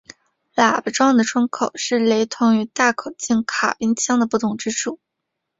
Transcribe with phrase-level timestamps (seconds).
[0.55, 4.99] 喇叭状的铳口是雷筒与大口径卡宾枪的不同之处。